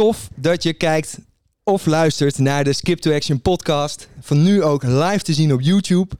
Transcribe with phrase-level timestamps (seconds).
[0.00, 1.18] Tof dat je kijkt
[1.64, 4.08] of luistert naar de Skip to Action podcast.
[4.20, 6.14] Van nu ook live te zien op YouTube.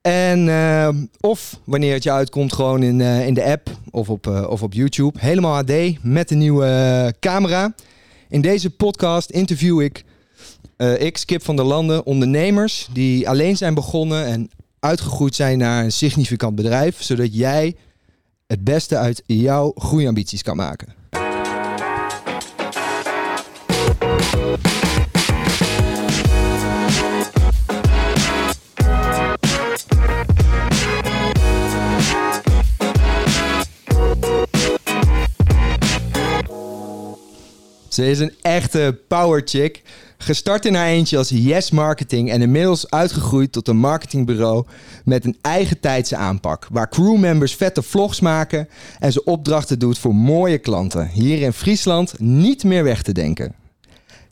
[0.00, 0.88] En uh,
[1.20, 4.62] of wanneer het je uitkomt, gewoon in, uh, in de app of op, uh, of
[4.62, 5.18] op YouTube.
[5.18, 7.74] Helemaal HD met een nieuwe camera.
[8.28, 10.04] In deze podcast interview ik,
[10.98, 14.50] ik, Skip van der Landen, ondernemers die alleen zijn begonnen en
[14.80, 17.02] uitgegroeid zijn naar een significant bedrijf.
[17.02, 17.76] Zodat jij
[18.46, 20.97] het beste uit jouw groeiambities kan maken.
[37.98, 39.82] Ze is een echte power chick.
[40.18, 44.66] Gestart in haar eentje als Yes Marketing en inmiddels uitgegroeid tot een marketingbureau
[45.04, 46.66] met een eigen tijdse aanpak.
[46.70, 51.08] Waar crewmembers vette vlogs maken en ze opdrachten doet voor mooie klanten.
[51.08, 53.54] Hier in Friesland niet meer weg te denken.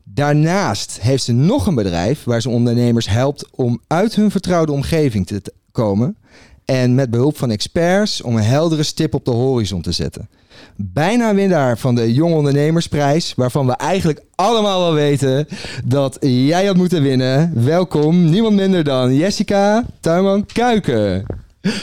[0.04, 5.26] Daarnaast heeft ze nog een bedrijf waar ze ondernemers helpt om uit hun vertrouwde omgeving
[5.26, 6.16] te komen.
[6.66, 10.28] En met behulp van experts om een heldere stip op de horizon te zetten.
[10.76, 15.48] Bijna winnaar van de Jong Ondernemersprijs, waarvan we eigenlijk allemaal wel weten
[15.84, 17.64] dat jij had moeten winnen.
[17.64, 21.26] Welkom, niemand minder dan Jessica Tuinman Kuiken.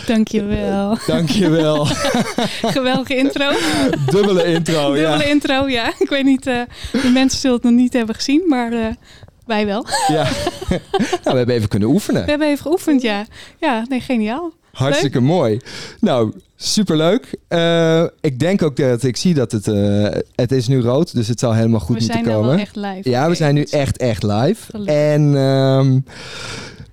[0.05, 0.97] Dankjewel.
[1.07, 1.85] Dankjewel.
[2.75, 3.51] Geweldige intro.
[4.11, 5.09] Dubbele intro, Dubbele ja.
[5.09, 5.93] Dubbele intro, ja.
[5.99, 6.61] Ik weet niet, uh,
[6.91, 8.85] de mensen zullen het nog niet hebben gezien, maar uh,
[9.45, 9.85] wij wel.
[10.07, 10.23] Ja.
[10.99, 12.23] nou, we hebben even kunnen oefenen.
[12.23, 13.25] We hebben even geoefend, ja.
[13.59, 14.51] Ja, nee, geniaal.
[14.73, 15.27] Hartstikke Leuk.
[15.27, 15.59] mooi.
[15.99, 17.37] Nou, superleuk.
[17.49, 21.27] Uh, ik denk ook dat ik zie dat het, uh, het is nu rood, dus
[21.27, 22.39] het zal helemaal goed we moeten komen.
[22.39, 23.09] We zijn wel echt live.
[23.09, 23.29] Ja, okay.
[23.29, 24.71] we zijn nu echt, echt live.
[24.71, 24.95] Gelukkig.
[24.95, 26.05] En um,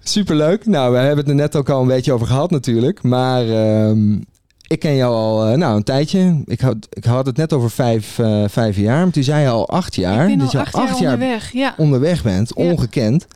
[0.03, 0.67] superleuk.
[0.67, 3.03] Nou, we hebben het er net ook al een beetje over gehad natuurlijk.
[3.03, 3.49] Maar
[3.89, 4.25] um,
[4.67, 6.43] ik ken jou al uh, nou, een tijdje.
[6.45, 9.03] Ik had, ik had het net over vijf, uh, vijf jaar.
[9.03, 10.23] Maar toen zei je al acht jaar.
[10.23, 11.75] Ik ben dat je al acht, acht jaar, onderweg, ja.
[11.77, 12.65] onderweg bent, ja.
[12.65, 13.27] ongekend.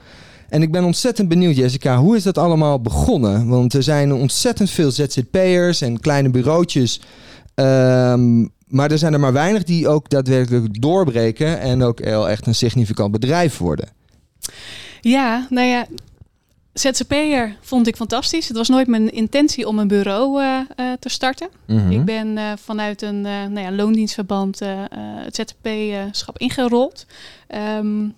[0.55, 3.49] En ik ben ontzettend benieuwd, Jessica, hoe is dat allemaal begonnen?
[3.49, 7.01] Want er zijn ontzettend veel ZZP'ers en kleine bureautjes.
[7.55, 12.55] Um, maar er zijn er maar weinig die ook daadwerkelijk doorbreken en ook echt een
[12.55, 13.89] significant bedrijf worden.
[15.01, 15.87] Ja, nou ja,
[16.73, 18.49] ZZP'er vond ik fantastisch.
[18.49, 21.49] Het was nooit mijn intentie om een bureau uh, uh, te starten.
[21.67, 21.91] Mm -hmm.
[21.91, 24.59] Ik ben uh, vanuit een nou ja, loondienstverband
[25.25, 27.07] het ZZP-schap ingerold.
[27.79, 28.15] Um,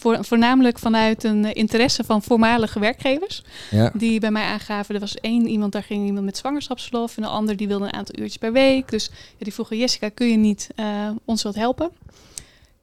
[0.00, 3.42] voor, voornamelijk vanuit een interesse van voormalige werkgevers.
[3.70, 3.90] Ja.
[3.94, 7.16] Die bij mij aangaven, er was één iemand, daar ging iemand met zwangerschapsverlof.
[7.16, 8.90] En een ander die wilde een aantal uurtjes per week.
[8.90, 11.90] Dus ja, die vroegen, Jessica, kun je niet uh, ons wat helpen?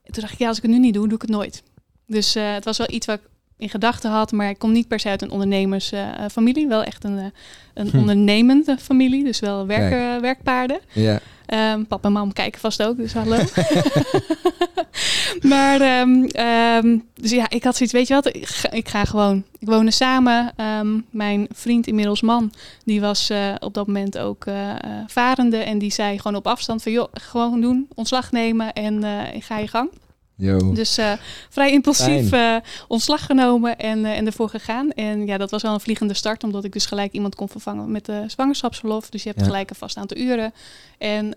[0.04, 1.64] En toen dacht ik, ja, als ik het nu niet doe, doe ik het nooit.
[2.08, 4.88] Dus uh, het was wel iets wat ik in gedachten had, maar ik kom niet
[4.88, 6.64] per se uit een ondernemersfamilie.
[6.64, 7.32] Uh, wel echt een,
[7.74, 7.98] een hm.
[7.98, 10.80] ondernemende familie, dus wel werk, werkpaarden.
[10.94, 11.20] Ja.
[11.74, 13.38] Um, papa en mam kijken vast ook, dus hallo.
[15.54, 18.36] maar, um, um, dus ja, ik had zoiets, weet je wat,
[18.72, 20.54] ik ga, gewoon, ik woonde samen.
[21.10, 22.52] mijn vriend, inmiddels man,
[22.84, 24.74] die was uh, op dat moment ook uh,
[25.08, 25.58] varende.
[25.58, 29.04] En die zei gewoon op afstand van, joh, gewoon doen, ontslag nemen en
[29.40, 29.90] ga je gang.
[30.38, 30.74] Yo.
[30.74, 31.12] Dus uh,
[31.50, 32.56] vrij impulsief uh,
[32.88, 34.92] ontslag genomen en, uh, en ervoor gegaan.
[34.92, 37.92] En ja, dat was wel een vliegende start, omdat ik dus gelijk iemand kon vervangen
[37.92, 39.10] met de zwangerschapsverlof.
[39.10, 39.46] Dus je hebt ja.
[39.46, 40.54] gelijk een vast aantal uren.
[40.98, 41.36] En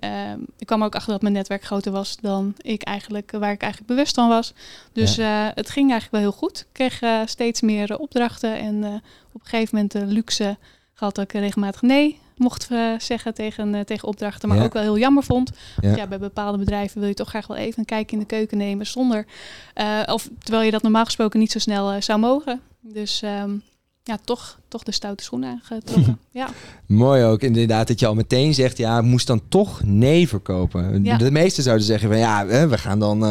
[0.59, 3.63] ik kwam er ook achter dat mijn netwerk groter was dan ik eigenlijk, waar ik
[3.63, 4.53] eigenlijk bewust van was.
[4.93, 5.53] Dus ja.
[5.55, 6.61] het ging eigenlijk wel heel goed.
[6.61, 8.85] Ik kreeg steeds meer opdrachten en
[9.33, 10.57] op een gegeven moment de luxe
[10.95, 14.65] gehad dat ik regelmatig nee mocht uh, zeggen tegen, uh, tegen opdrachten, maar ja.
[14.65, 15.51] ook wel heel jammer vond.
[15.81, 15.97] Ja.
[15.97, 16.07] ja.
[16.07, 18.87] bij bepaalde bedrijven wil je toch graag wel even een kijkje in de keuken nemen
[18.87, 19.27] zonder,
[19.75, 22.61] uh, of terwijl je dat normaal gesproken niet zo snel zou mogen.
[22.81, 23.63] Dus um,
[24.03, 26.19] ja, toch, toch de stoute schoenen aangetrokken.
[26.31, 26.49] ja.
[26.87, 31.05] Mooi ook inderdaad dat je al meteen zegt, ja, moest dan toch nee verkopen.
[31.05, 31.17] Ja.
[31.17, 33.23] De meesten zouden zeggen van ja, we gaan dan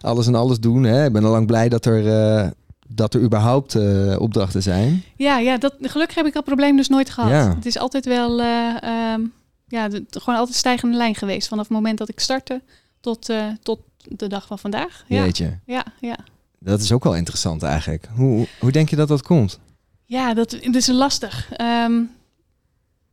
[0.00, 0.82] alles en alles doen.
[0.82, 1.04] Hè.
[1.04, 2.52] Ik ben al lang blij dat er
[2.88, 5.04] dat er überhaupt uh, opdrachten zijn.
[5.16, 7.30] Ja, ja dat, gelukkig heb ik dat probleem dus nooit gehad.
[7.30, 7.54] Ja.
[7.54, 8.76] Het is altijd wel, uh,
[9.12, 9.32] um,
[9.68, 11.48] ja, de, gewoon altijd stijgende lijn geweest.
[11.48, 12.62] Vanaf het moment dat ik startte
[13.00, 15.04] tot, uh, tot de dag van vandaag.
[15.08, 15.22] Ja.
[15.22, 15.56] Weet je.
[15.66, 16.16] Ja, ja.
[16.58, 18.08] Dat is ook wel interessant eigenlijk.
[18.14, 19.58] Hoe, hoe denk je dat dat komt?
[20.04, 21.50] Ja, dat, dat is lastig.
[21.60, 22.10] Um,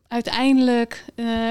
[0.07, 1.05] uiteindelijk,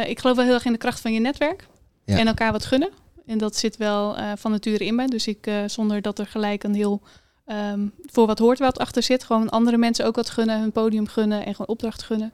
[0.07, 1.67] ik geloof wel heel erg in de kracht van je netwerk.
[2.05, 2.19] Ja.
[2.19, 2.91] En elkaar wat gunnen.
[3.27, 5.09] En dat zit wel van nature in me.
[5.09, 7.03] Dus ik, zonder dat er gelijk een heel
[7.51, 9.25] um, voor wat hoort wat achter zit.
[9.25, 12.33] Gewoon andere mensen ook wat gunnen, hun podium gunnen en gewoon opdracht gunnen.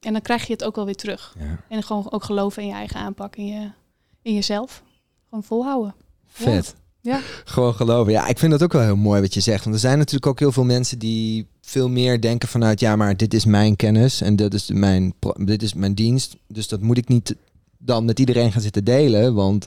[0.00, 1.36] En dan krijg je het ook wel weer terug.
[1.38, 1.64] Ja.
[1.68, 3.70] En gewoon ook geloven in je eigen aanpak, in, je,
[4.22, 4.82] in jezelf.
[5.28, 5.94] Gewoon volhouden.
[6.26, 6.74] Vet.
[7.00, 7.16] Ja.
[7.16, 7.20] ja.
[7.44, 8.12] Gewoon geloven.
[8.12, 9.62] Ja, ik vind dat ook wel heel mooi wat je zegt.
[9.62, 12.80] Want er zijn natuurlijk ook heel veel mensen die veel meer denken vanuit...
[12.80, 16.36] ja, maar dit is mijn kennis en dit is mijn, dit is mijn dienst.
[16.46, 17.36] Dus dat moet ik niet
[17.78, 19.34] dan met iedereen gaan zitten delen.
[19.34, 19.66] Want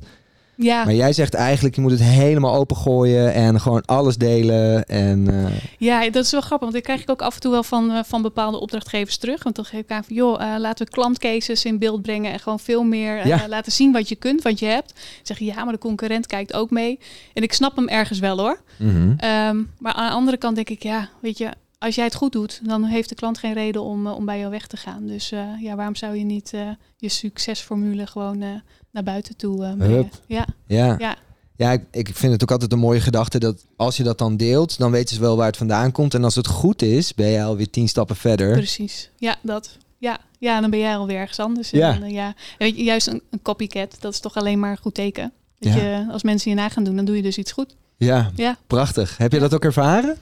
[0.55, 0.83] Ja.
[0.83, 4.85] Maar jij zegt eigenlijk, je moet het helemaal opengooien en gewoon alles delen.
[4.85, 5.45] En, uh...
[5.77, 7.91] Ja, dat is wel grappig, want ik krijg ik ook af en toe wel van,
[7.91, 9.43] uh, van bepaalde opdrachtgevers terug.
[9.43, 12.39] Want dan geef ik aan van, joh, uh, laten we klantcases in beeld brengen en
[12.39, 13.47] gewoon veel meer Ja.
[13.47, 14.89] laten zien wat je kunt, wat je hebt.
[14.91, 16.99] Ik zeg, ja, maar de concurrent kijkt ook mee.
[17.33, 18.61] En ik snap hem ergens wel hoor.
[18.77, 19.13] Mhm.
[19.17, 21.49] Ehm, maar aan de andere kant denk ik, ja, weet je,
[21.79, 24.51] als jij het goed doet, dan heeft de klant geen reden om, om bij jou
[24.51, 25.07] weg te gaan.
[25.07, 25.29] Dus
[25.59, 26.53] ja, waarom zou je niet
[26.97, 28.61] je succesformule gewoon
[28.93, 29.95] naar buiten toe brengen?
[29.95, 30.13] Hup.
[30.25, 30.45] Ja.
[30.67, 30.95] Ja.
[30.99, 31.15] ja.
[31.55, 34.37] Ja, ik, ik vind het ook altijd een mooie gedachte dat als je dat dan
[34.37, 36.13] deelt, dan weten ze wel waar het vandaan komt.
[36.13, 38.51] En als het goed is, ben je alweer tien stappen verder.
[38.51, 39.09] Precies.
[39.17, 39.77] Ja, dat.
[39.97, 41.69] Ja, ja dan ben jij alweer ergens anders.
[41.69, 41.93] Ja.
[41.93, 42.33] En dan, ja.
[42.57, 45.31] Weet je, juist een, een, copycat, dat is toch alleen maar een goed teken.
[45.59, 45.81] Dat Ja.
[45.81, 47.75] je, als mensen je na gaan doen, dan doe je dus iets goed.
[47.97, 48.57] Ja, Ja.
[48.67, 49.17] prachtig.
[49.17, 50.17] Heb je dat ook ervaren?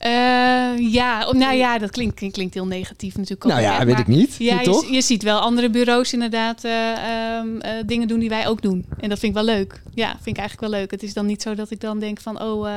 [0.00, 3.44] Uh, ja, nou ja, dat klinkt, klinkt, klinkt heel negatief natuurlijk.
[3.44, 4.36] Nou ja, maar, weet ik niet.
[4.38, 8.62] Ja, je, je, ziet wel andere bureaus inderdaad uh, uh, dingen doen die wij ook
[8.62, 8.86] doen.
[9.00, 9.82] En dat vind ik wel leuk.
[9.94, 10.90] Ja, vind ik eigenlijk wel leuk.
[10.90, 12.68] Het is dan niet zo dat ik dan denk van, oh,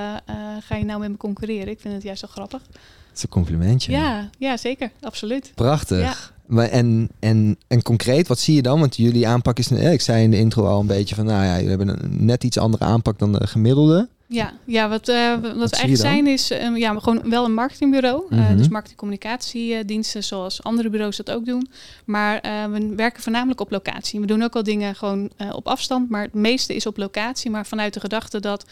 [0.60, 1.68] ga je nou met me concurreren?
[1.68, 2.62] Ik vind het juist wel grappig.
[3.10, 3.92] Het is een complimentje.
[3.92, 4.92] Ja, ja zeker.
[5.02, 5.52] Absoluut.
[5.56, 6.02] Prachtig.
[6.02, 6.16] Ja.
[6.46, 8.80] Maar en, en, en concreet, wat zie je dan?
[8.80, 11.54] Want jullie aanpak is, ik zei in de intro al een beetje van, nou ja,
[11.54, 14.10] jullie hebben een net iets andere aanpak dan de gemiddelde.
[14.32, 17.54] Ja, ja wat, uh, wat, wat we eigenlijk zijn is uh, ja, gewoon wel een
[17.54, 18.24] marketingbureau.
[18.30, 21.70] Uh, dus marketingcommunicatiediensten zoals andere bureaus dat ook doen.
[22.06, 22.42] Maar
[22.72, 24.20] we werken voornamelijk op locatie.
[24.20, 27.52] We doen ook al dingen gewoon op afstand, maar het meeste is op locatie.
[27.52, 28.66] Maar vanuit de gedachte dat...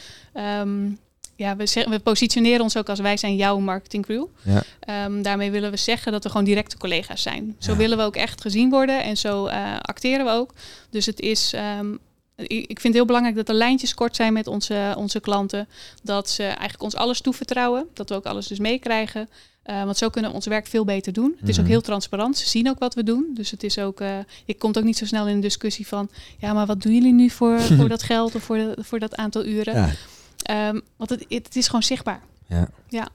[0.61, 0.99] Um,
[1.35, 4.25] ja, we, we positioneren ons ook als wij zijn jouw marketingcrew.
[4.41, 4.63] Ja.
[5.05, 7.55] Um, daarmee willen we zeggen dat we gewoon directe collega's zijn.
[7.59, 7.77] Zo Ja.
[7.77, 10.53] willen we ook echt gezien worden en zo uh, acteren we ook.
[10.89, 11.99] Dus het is um,
[12.45, 15.67] ik vind het heel belangrijk dat de lijntjes kort zijn met onze, onze klanten.
[16.03, 17.87] Dat ze eigenlijk ons alles toevertrouwen.
[17.93, 19.29] Dat we ook alles dus meekrijgen.
[19.65, 21.35] Uh, want zo kunnen we ons werk veel beter doen.
[21.39, 21.71] Het is ook Mhm.
[21.71, 22.37] heel transparant.
[22.37, 23.31] Ze zien ook wat we doen.
[23.33, 24.01] Dus het is ook.
[24.01, 26.09] Uh, je komt ook niet zo snel in een discussie van.
[26.37, 29.15] Ja, maar wat doen jullie nu voor, voor dat geld of voor, de, voor dat
[29.15, 29.93] aantal uren?
[30.37, 30.69] Ja.
[30.69, 32.21] Um, want het, het is gewoon zichtbaar.
[32.47, 32.69] Ja.
[32.87, 33.07] Ja.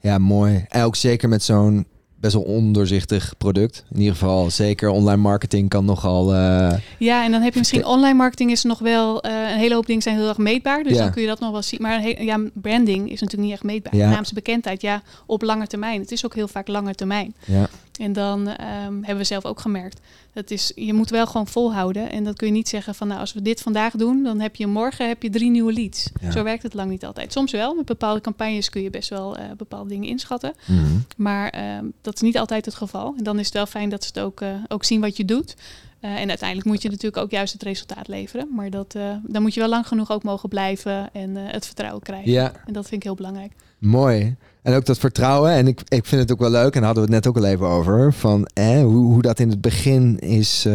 [0.00, 0.64] ja, mooi.
[0.68, 1.86] En ook zeker met zo'n
[2.24, 3.84] best wel ondoorzichtig product.
[3.92, 6.34] In ieder geval, zeker online marketing kan nogal...
[6.34, 6.72] Uh...
[6.98, 9.26] Ja, en dan heb je misschien online marketing is nog wel...
[9.26, 10.82] Uh, een hele hoop dingen zijn heel erg meetbaar.
[10.82, 11.02] Dus Ja.
[11.02, 11.82] dan kun je dat nog wel zien.
[11.82, 13.96] Maar ja, branding is natuurlijk niet echt meetbaar.
[13.96, 14.10] Ja.
[14.10, 16.00] Naamse bekendheid, ja, op lange termijn.
[16.00, 17.34] Het is ook heel vaak lange termijn.
[17.44, 17.68] Ja.
[17.98, 18.56] En dan um,
[18.94, 20.00] hebben we zelf ook gemerkt.
[20.32, 22.10] Dat is, je moet wel gewoon volhouden.
[22.10, 24.56] En dat kun je niet zeggen van nou, als we dit vandaag doen, dan heb
[24.56, 26.10] je morgen heb je drie nieuwe leads.
[26.20, 26.30] Ja.
[26.30, 27.32] Zo werkt het lang niet altijd.
[27.32, 27.74] Soms wel.
[27.74, 30.54] Met bepaalde campagnes kun je best wel uh, bepaalde dingen inschatten.
[30.66, 30.98] Mhm.
[31.16, 33.14] Maar um, dat is niet altijd het geval.
[33.18, 35.24] En dan is het wel fijn dat ze het ook, uh, ook zien wat je
[35.24, 35.54] doet.
[36.04, 38.48] Uh, en uiteindelijk moet je natuurlijk ook juist het resultaat leveren.
[38.54, 41.66] Maar dat, uh, dan moet je wel lang genoeg ook mogen blijven en uh, het
[41.66, 42.30] vertrouwen krijgen.
[42.30, 42.52] Ja.
[42.66, 43.52] En dat vind ik heel belangrijk.
[43.78, 44.36] Mooi.
[44.62, 45.50] En ook dat vertrouwen.
[45.50, 47.42] En ik, ik vind het ook wel leuk, en daar hadden we het net ook
[47.42, 48.12] al even over.
[48.12, 50.66] Van eh, hoe, hoe dat in het begin is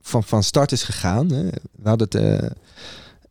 [0.00, 1.30] van, van start is gegaan.
[1.30, 1.44] Hè.
[1.82, 2.52] We hadden het.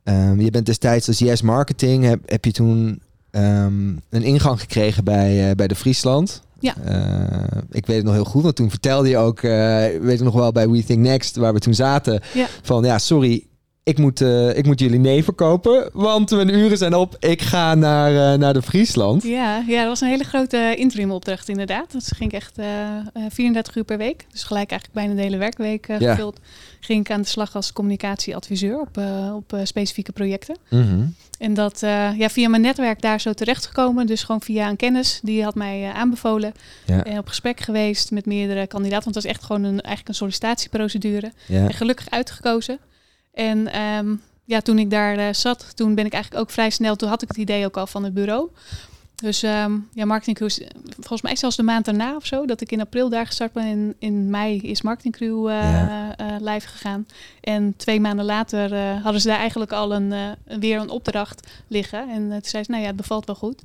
[0.03, 2.03] Um, je bent destijds als Yes Marketing.
[2.03, 3.01] Heb, heb je toen
[3.31, 6.41] um, een ingang gekregen bij, bij de Friesland.
[6.63, 6.75] Ja.
[6.87, 9.51] Uh, ik weet het nog heel goed, want toen vertelde je ook, uh,
[10.01, 12.47] weet ik nog wel bij We Think Next, waar we toen zaten, ja.
[12.61, 13.47] van ja, sorry,
[13.83, 17.15] ik moet, uh, ik moet jullie nee verkopen, want mijn uren zijn op.
[17.19, 19.23] Ik ga naar, uh, naar de Friesland.
[19.23, 21.91] Ja, ja, dat was een hele grote interim opdracht inderdaad.
[21.91, 22.65] Dat ging echt uh,
[23.29, 24.25] 34 uur per week.
[24.31, 26.11] Dus gelijk eigenlijk bijna de hele werkweek Ja.
[26.11, 26.39] gevuld.
[26.79, 29.01] Ging ik aan de slag als communicatieadviseur op,
[29.33, 30.57] op specifieke projecten.
[30.69, 31.79] Mm En dat
[32.17, 34.05] ja, via mijn netwerk daar zo terechtgekomen.
[34.05, 35.19] Dus gewoon via een kennis.
[35.23, 36.53] Die had mij aanbevolen.
[36.85, 37.03] Ja.
[37.03, 39.03] En op gesprek geweest met meerdere kandidaten.
[39.03, 41.31] Want het was echt gewoon een, eigenlijk een sollicitatieprocedure.
[41.47, 41.67] Ja.
[41.67, 42.77] En gelukkig uitgekozen.
[43.33, 46.95] En um, ja, toen ik daar uh, zat, toen ben ik eigenlijk ook vrij snel,
[46.95, 48.49] toen had ik het idee ook al van het bureau.
[49.15, 52.81] Dus um, ja, marketingcrew, volgens mij zelfs de maand daarna of zo, dat ik in
[52.81, 53.63] april daar gestart ben.
[53.63, 56.15] En in mei is marketingcrew uh, Ja.
[56.19, 57.07] uh, live gegaan.
[57.41, 60.13] En twee maanden later uh, hadden ze daar eigenlijk al een,
[60.59, 62.09] weer een opdracht liggen.
[62.09, 63.61] En toen zei ze, nou ja, het bevalt wel goed.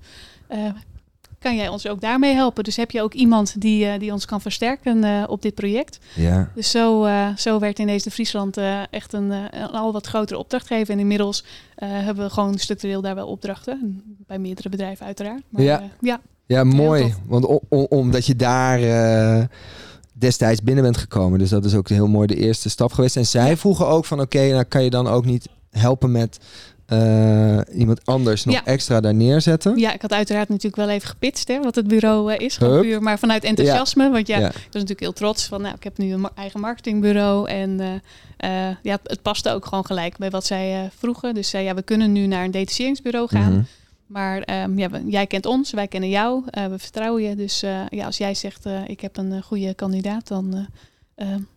[1.38, 2.64] Kan jij ons ook daarmee helpen?
[2.64, 5.99] Dus heb je ook iemand die, uh, die ons kan versterken uh, op dit project?
[6.14, 6.50] Ja.
[6.54, 8.57] Dus zo, uh, zo werd ineens de Friesland
[8.90, 10.95] echt een, een, al wat grotere opdrachtgever.
[10.95, 14.02] En inmiddels hebben we gewoon structureel daar wel opdrachten.
[14.26, 15.42] Bij meerdere bedrijven uiteraard.
[15.49, 15.83] Maar, Ja.
[16.00, 16.21] ja.
[16.47, 17.14] Ja, mooi.
[17.26, 18.80] Want om, om, omdat je daar
[20.12, 21.38] destijds binnen bent gekomen.
[21.38, 23.16] Dus dat is ook heel mooi de eerste stap geweest.
[23.16, 26.38] En zij vroegen ook van oké, okay, nou kan je dan ook niet helpen met
[26.92, 28.64] uh, iemand anders nog Ja.
[28.64, 29.78] extra daar neerzetten.
[29.78, 32.57] Ja, ik had uiteraard natuurlijk wel even gepitst hè, wat het bureau uh, is.
[32.57, 34.11] Gewoon puur, maar vanuit enthousiasme.
[34.11, 34.47] Want ja, Ja.
[34.49, 37.49] ik was natuurlijk heel trots van, nou, ik heb nu een ma- eigen marketingbureau.
[37.49, 41.35] En uh, uh, ja, het, paste ook gewoon gelijk bij wat zij vroegen.
[41.35, 43.52] Dus ja, we kunnen nu naar een detacheringsbureau gaan.
[43.52, 43.62] Mhm.
[44.07, 47.35] Maar um, ja, we- jij kent ons, wij kennen jou, we vertrouwen je.
[47.37, 50.66] Dus ja, als jij zegt, ik heb een goede kandidaat, dan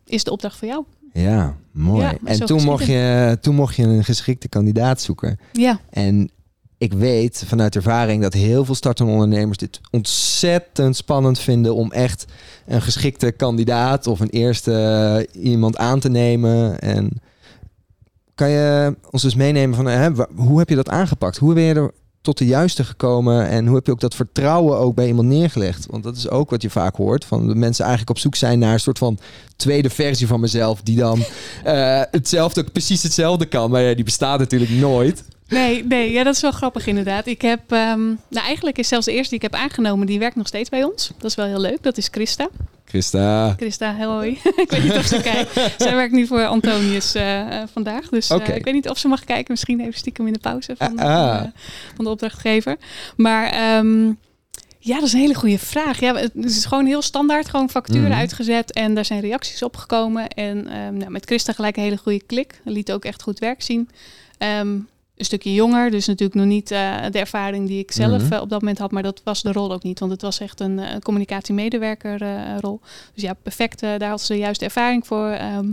[0.05, 0.83] is de opdracht voor jou.
[1.13, 2.01] Ja, mooi.
[2.01, 5.39] Ja, en toen mocht, je, toen mocht je een geschikte kandidaat zoeken.
[5.51, 6.30] Ja, En
[6.77, 12.25] ik weet vanuit ervaring dat heel veel startende ondernemers dit ontzettend spannend vinden om echt
[12.65, 14.74] een geschikte kandidaat of een eerste
[15.34, 16.80] eh, iemand aan te nemen.
[16.80, 17.22] En
[18.36, 21.38] kan je ons dus meenemen van hè, hoe heb je dat aangepakt?
[21.38, 21.91] Hoe ben je er
[22.22, 25.86] tot de juiste gekomen en hoe heb je ook dat vertrouwen ook bij iemand neergelegd?
[25.90, 28.60] Want dat is ook wat je vaak hoort van de mensen eigenlijk op zoek zijn
[28.60, 29.20] naar een soort van
[29.56, 31.20] tweede versie van mezelf die dan
[31.63, 33.72] eh, hetzelfde, precies hetzelfde kan.
[33.72, 35.24] Maar ja, die bestaat natuurlijk nooit.
[35.51, 37.25] Nee, nee, ja, dat is wel grappig inderdaad.
[37.25, 40.36] Ik heb, ehm, nou eigenlijk is zelfs de eerste die ik heb aangenomen, die werkt
[40.36, 41.12] nog steeds bij ons.
[41.17, 42.50] Dat is wel heel leuk, dat is Christa.
[42.86, 43.53] Christa.
[43.58, 44.29] Christa, hoi.
[44.55, 45.53] ik weet niet of ze kijkt.
[45.77, 48.10] Zij werkt nu voor Antonius eh, eh, vandaag.
[48.10, 49.46] Dus eh, ik weet niet of ze mag kijken.
[49.51, 51.43] Misschien even stiekem in de pauze van, Ah, ah.
[51.96, 52.77] van, de opdrachtgever.
[53.15, 54.05] Maar ehm,
[54.79, 56.00] ja, dat is een hele goede vraag.
[56.00, 57.50] Ja, het is gewoon heel standaard.
[57.50, 58.20] Gewoon facturen Mhm.
[58.20, 60.27] uitgezet en daar zijn reacties op gekomen.
[60.27, 62.62] En ehm, nou, met Christa gelijk een hele goede klik.
[62.63, 63.89] Liet ook echt goed werk zien.
[64.38, 64.77] Ehm,
[65.18, 68.34] een stukje jonger, dus natuurlijk nog niet eh, de ervaring die ik zelf Mhm.
[68.34, 68.91] eh, op dat moment had.
[68.91, 72.58] Maar dat was de rol ook niet, want het was echt een, eh, communicatiemedewerker eh,
[72.60, 72.80] rol.
[73.13, 73.80] Dus ja, perfect.
[73.80, 75.27] daar had ze de juiste ervaring voor.
[75.30, 75.65] ehm,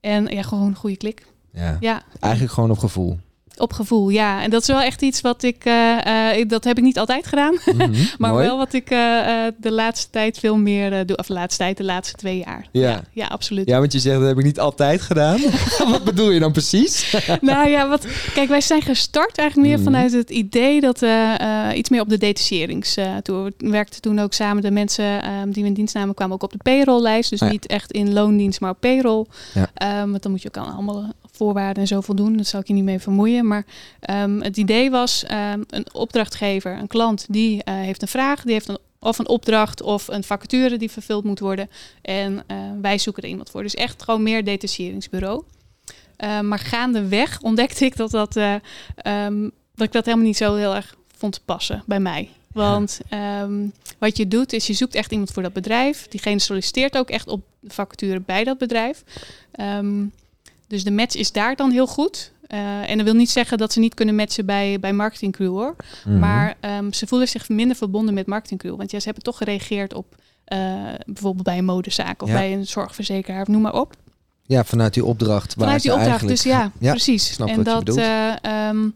[0.00, 1.26] en ja, gewoon een goede klik.
[1.50, 1.76] Ja.
[1.80, 3.18] Ja, Eigenlijk gewoon op gevoel.
[3.60, 4.42] Op gevoel, ja.
[4.42, 5.64] En dat is wel echt iets wat ik...
[5.64, 7.52] eh, eh, dat heb ik niet altijd gedaan.
[7.74, 8.46] Mhm, Maar mooi.
[8.46, 8.98] wel wat ik eh,
[9.56, 11.16] de laatste tijd veel meer doe.
[11.16, 12.66] Of de laatste tijd, de laatste twee jaar.
[12.72, 12.88] Ja.
[12.90, 13.68] ja, ja, absoluut.
[13.68, 15.40] Ja, want je zegt dat heb ik niet altijd gedaan.
[15.90, 17.16] Wat bedoel je dan precies?
[17.40, 19.84] nou ja, wat, kijk, wij zijn gestart eigenlijk meer Mhm.
[19.92, 21.02] vanuit het idee dat
[21.74, 23.52] iets meer op de detacherings toe.
[23.58, 26.42] We werkten toen ook samen de mensen ehm, die we in dienst namen, kwamen ook
[26.42, 27.30] op de payrolllijst.
[27.30, 27.52] Dus Ah, ja.
[27.52, 29.24] niet echt in loondienst, maar op payroll.
[29.54, 29.70] Ja.
[29.74, 31.04] Ehm, want dan moet je ook aan allemaal
[31.36, 32.36] voorwaarden en zo voldoen.
[32.36, 33.46] Dat zou ik je niet mee vermoeien.
[33.46, 33.64] Maar
[34.00, 38.52] ehm, het idee was ehm, een opdrachtgever, een klant, die eh, heeft een vraag, die
[38.52, 41.70] heeft een of een opdracht of een vacature die vervuld moet worden.
[42.02, 43.62] En eh, wij zoeken er iemand voor.
[43.62, 45.42] Dus echt gewoon meer detacheringsbureau.
[46.18, 48.54] Uh, maar gaandeweg ontdekte ik dat, dat, uh,
[49.06, 52.30] um, dat ik dat helemaal niet zo heel erg vond passen bij mij.
[52.52, 53.00] Want
[53.42, 56.08] um, wat je doet is je zoekt echt iemand voor dat bedrijf.
[56.08, 59.02] Diegene solliciteert ook echt op de vacature bij dat bedrijf.
[59.60, 60.12] Um,
[60.74, 62.32] dus de match is daar dan heel goed.
[62.48, 65.76] Uh, en dat wil niet zeggen dat ze niet kunnen matchen bij, bij marketingcrew hoor.
[66.04, 66.20] Mm-hmm.
[66.20, 68.76] Maar um, ze voelen zich minder verbonden met marketingcrew.
[68.76, 70.14] Want ja, ze hebben toch gereageerd op
[70.48, 70.58] uh,
[71.06, 72.34] bijvoorbeeld bij een modezaak of ja.
[72.34, 73.94] bij een zorgverzekeraar, of noem maar op.
[74.42, 75.54] Ja, vanuit die opdracht.
[75.58, 76.42] Vanuit die opdracht, eigenlijk...
[76.42, 77.32] dus ja, ja precies.
[77.32, 77.98] Snap en wat dat, je bedoelt.
[77.98, 78.94] Uh, um,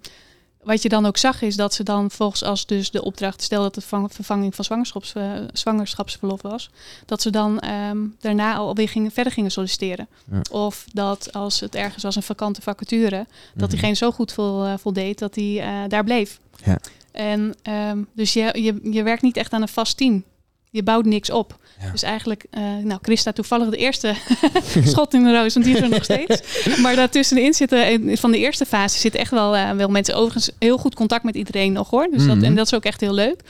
[0.69, 3.63] wat je dan ook zag is dat ze dan volgens als dus de opdracht, stel
[3.63, 3.85] dat het
[4.15, 6.71] vervanging van zwangerschaps, uh, zwangerschapsverlof was,
[7.07, 10.09] dat ze dan um, daarna alweer gingen, verder gingen solliciteren.
[10.31, 10.41] Ja.
[10.51, 13.71] Of dat als het ergens was een vakante vacature, dat Mhm.
[13.71, 16.41] diegene zo goed vol, uh, voldeed dat hij uh, daar bleef.
[16.65, 16.79] Ja.
[17.13, 20.25] En um, dus je, je, je werkt niet echt aan een vast team.
[20.71, 21.59] Je bouwt niks op.
[21.81, 21.91] Ja.
[21.91, 24.15] Dus eigenlijk, uh, nou, Christa toevallig de eerste
[24.85, 26.41] schot in de roos, want die is er nog steeds.
[26.83, 30.79] Maar daartussenin zitten, van de eerste fase zitten echt wel, uh, wel mensen overigens heel
[30.79, 32.09] goed contact met iedereen nog hoor.
[32.11, 32.35] Dus Mhm.
[32.35, 33.41] dat, en dat is ook echt heel leuk.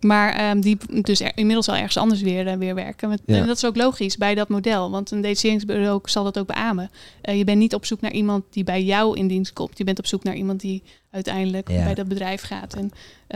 [0.00, 3.08] Maar um, die dus er, inmiddels al ergens anders weer, uh, weer werken.
[3.08, 3.36] Met, Ja.
[3.36, 4.90] En dat is ook logisch bij dat model.
[4.90, 6.90] Want een detacheringsbureau zal dat ook beamen.
[7.22, 9.78] Uh, je bent niet op zoek naar iemand die bij jou in dienst komt.
[9.78, 11.84] Je bent op zoek naar iemand die uiteindelijk Ja.
[11.84, 12.74] bij dat bedrijf gaat.
[12.74, 12.90] En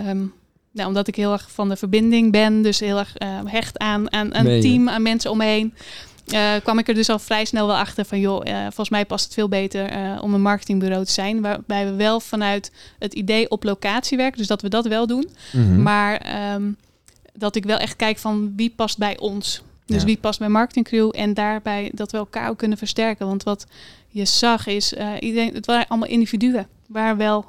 [0.08, 0.32] um,
[0.78, 4.12] nou, omdat ik heel erg van de verbinding ben, dus heel erg uh, hecht aan,
[4.12, 4.60] aan, je?
[4.60, 5.74] team, aan mensen omheen.
[6.32, 9.04] Uh, kwam ik er dus al vrij snel wel achter van, joh, uh, volgens mij
[9.04, 11.40] past het veel beter uh, om een marketingbureau te zijn.
[11.40, 15.28] Waarbij we wel vanuit het idee op locatie werken, dus dat we dat wel doen.
[15.52, 15.82] Mhm.
[15.82, 16.76] Maar um,
[17.32, 19.62] dat ik wel echt kijk van wie past bij ons.
[19.86, 20.06] Dus Ja.
[20.06, 23.26] wie past bij marketingcrew en daarbij dat we elkaar ook kunnen versterken.
[23.26, 23.66] Want wat
[24.08, 26.66] je zag is, iedereen, het waren allemaal individuen.
[26.86, 27.44] Waar wel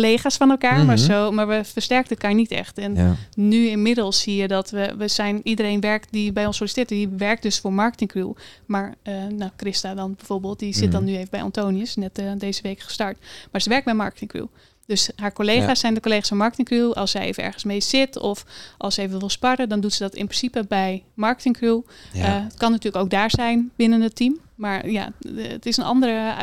[0.00, 0.86] collega's van elkaar, Mhm.
[0.86, 2.78] maar, zo, maar we versterkten elkaar niet echt.
[2.78, 3.14] En Ja.
[3.36, 7.08] nu inmiddels zie je dat we, we zijn, iedereen werkt die bij ons solliciteert, die
[7.08, 8.32] werkt dus voor marketingcrew.
[8.66, 11.10] Maar uh, nou, Christa dan bijvoorbeeld, die zit dan Mhm.
[11.10, 13.18] nu even bij Antonius, net uh, deze week gestart.
[13.52, 14.46] Maar ze werkt bij marketingcrew.
[14.86, 15.74] Dus haar collega's Ja.
[15.74, 16.92] zijn de collega's van marketingcrew.
[16.92, 18.44] Als zij even ergens mee zit of
[18.78, 21.80] als ze even wil sparren, dan doet ze dat in principe bij marketingcrew.
[22.12, 22.36] Ja.
[22.36, 24.38] Uh, het kan natuurlijk ook daar zijn binnen het team.
[24.54, 26.34] Maar ja, het is een andere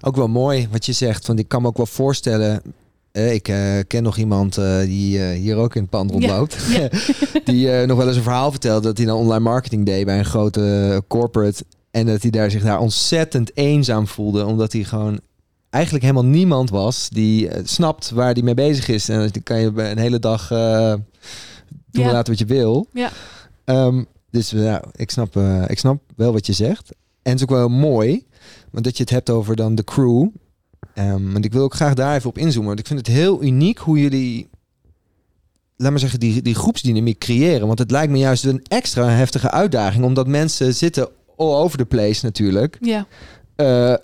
[0.00, 1.26] Ook wel mooi wat je zegt.
[1.26, 2.62] Want ik kan me ook wel voorstellen.
[3.12, 6.56] eh, ik eh, ken nog iemand eh, die eh, hier ook in het pand rondloopt.
[6.68, 6.88] Ja.
[7.52, 10.24] die nog wel eens een verhaal vertelde dat hij dan online marketing deed bij een
[10.24, 11.64] grote corporate.
[11.90, 14.44] En dat hij daar zich daar ontzettend eenzaam voelde.
[14.46, 15.20] Omdat hij gewoon
[15.70, 19.08] eigenlijk helemaal niemand was die snapt waar hij mee bezig is.
[19.08, 22.12] En dan kan je een hele dag doen Ja.
[22.12, 22.86] laten wat je wil.
[22.92, 23.10] Ja.
[23.64, 26.90] Ehm, dus nou, ik, snap, ik snap wel wat je zegt.
[27.22, 28.26] En het is ook wel mooi,
[28.70, 30.26] want dat je het hebt over dan de crew.
[30.94, 32.66] Ehm, en ik wil ook graag daar even op inzoomen.
[32.66, 34.48] Want ik vind het heel uniek hoe jullie,
[35.76, 37.66] laat maar zeggen, die, die groepsdynamiek creëren.
[37.66, 41.84] Want het lijkt me juist een extra heftige uitdaging, omdat mensen zitten all over the
[41.86, 42.76] place natuurlijk.
[42.80, 43.06] Ja.
[43.56, 43.94] Eh,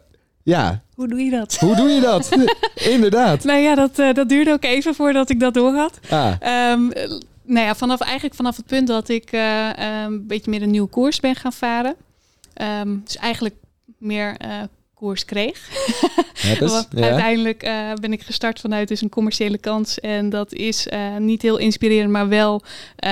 [0.43, 1.57] ja, Hoe doe je dat?
[1.57, 2.29] hoe doe je dat?
[2.95, 3.45] Inderdaad.
[3.45, 5.99] Nou ja, dat, eh, dat duurde ook even voordat ik dat door had.
[6.11, 7.11] Ah, Ehm, eh,
[7.47, 10.71] nou ja, vanaf, eigenlijk vanaf het punt dat ik eh, ehm, een beetje meer een
[10.71, 11.95] nieuwe koers ben gaan varen.
[12.55, 13.55] Ehm, dus eigenlijk
[14.05, 14.59] meer eh,
[14.95, 15.69] koers kreeg.
[16.61, 17.03] Want Ja.
[17.03, 20.01] uiteindelijk eh, ben ik gestart vanuit dus een commerciële kans.
[20.01, 22.63] En dat is eh, niet heel inspirerend, maar wel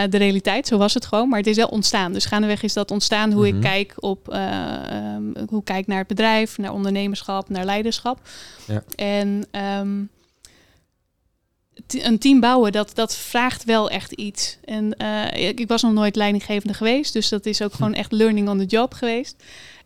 [0.08, 0.66] de realiteit.
[0.66, 1.28] Zo was het gewoon.
[1.28, 2.12] Maar het is wel ontstaan.
[2.12, 3.56] Dus gaandeweg is dat ontstaan hoe Mhm.
[3.56, 8.20] ik kijk op eh, ehm, hoe kijk naar het bedrijf, naar ondernemerschap, naar leiderschap.
[8.66, 8.82] Ja.
[8.96, 10.00] En ehm,
[11.88, 14.58] een team bouwen, dat, dat vraagt wel echt iets.
[14.64, 14.92] En
[15.34, 18.58] ik, ik was nog nooit leidinggevende geweest, dus dat is ook gewoon echt learning on
[18.58, 19.42] the job geweest.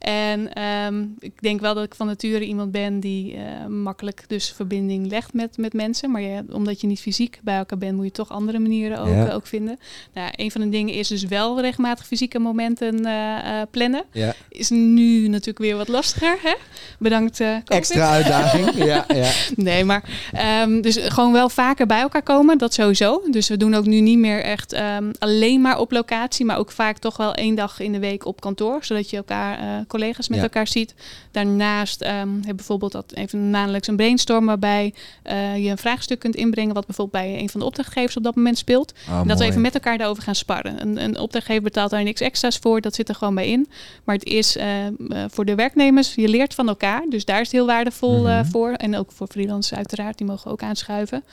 [0.06, 4.52] En ehm, ik denk wel dat ik van nature iemand ben die eh, makkelijk dus
[4.52, 6.10] verbinding legt met, met mensen.
[6.10, 6.22] Maar
[6.52, 9.26] omdat je niet fysiek bij elkaar bent, moet je toch andere manieren ook, Ja.
[9.26, 9.78] eh, ook vinden.
[10.14, 14.04] Nou, een van de dingen is dus wel regelmatig fysieke momenten eh, plannen.
[14.12, 14.34] Ja.
[14.48, 16.38] Is nu natuurlijk weer wat lastiger.
[16.42, 16.54] Hè?
[16.98, 17.40] Bedankt.
[17.64, 18.74] Extra uitdaging.
[18.84, 19.30] ja, ja.
[19.56, 23.22] Nee, maar ehm, dus gewoon wel vaker bij elkaar komen, dat sowieso.
[23.30, 26.70] Dus we doen ook nu niet meer echt ehm, alleen maar op locatie, maar ook
[26.70, 30.38] vaak toch wel één dag in de week op kantoor, zodat je elkaar, collega's met
[30.38, 30.42] Ja.
[30.44, 30.94] elkaar ziet.
[31.30, 36.34] Daarnaast ehm heb bijvoorbeeld dat even maandelijks een brainstorm waarbij eh, je een vraagstuk kunt
[36.36, 38.92] inbrengen, wat bijvoorbeeld bij een van de opdrachtgevers op dat moment speelt.
[39.08, 40.80] Oh, En dat we even met elkaar daarover gaan sparren.
[40.82, 43.68] Een, een opdrachtgever betaalt daar niks extra's voor, dat zit er gewoon bij in.
[44.04, 44.92] Maar het is eh, eh,
[45.28, 47.04] voor de werknemers, je leert van elkaar.
[47.08, 48.44] Dus daar is het heel waardevol eh, Mhm.
[48.50, 48.70] voor.
[48.72, 51.24] En ook voor freelancers uiteraard, die mogen ook aanschuiven.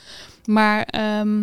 [0.44, 1.42] Maar ehm,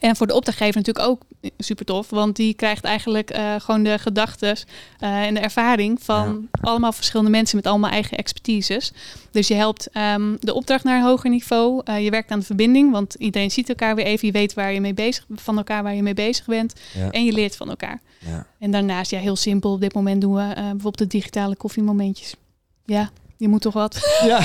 [0.00, 1.22] en voor de opdrachtgever natuurlijk ook
[1.58, 4.56] super tof, want die krijgt eigenlijk eh, gewoon de gedachten
[4.98, 8.92] en de ervaring van allemaal verschillende mensen met allemaal eigen expertises.
[9.30, 11.80] Dus je helpt ehm, de opdracht naar een hoger niveau.
[11.84, 14.26] Eh, je werkt aan de verbinding, want iedereen ziet elkaar weer even.
[14.26, 16.72] Je weet waar je mee bezig, van elkaar waar je mee bezig bent.
[16.94, 17.10] Ja.
[17.10, 18.00] En je leert van elkaar.
[18.18, 18.46] Ja.
[18.58, 19.72] En daarnaast, ja, heel simpel.
[19.72, 22.34] Op dit moment doen we eh, bijvoorbeeld de digitale koffiemomentjes.
[22.84, 24.18] Ja, je moet toch wat.
[24.24, 24.40] Ja.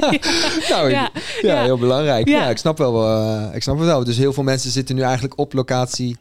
[0.70, 1.10] nou, Ja,
[1.42, 2.28] ja, heel belangrijk.
[2.28, 2.42] Ja.
[2.42, 2.48] Ja.
[2.50, 3.04] ik snap wel.
[3.04, 4.04] eh, ik snap het wel.
[4.04, 6.16] Dus heel veel mensen zitten nu eigenlijk op locatie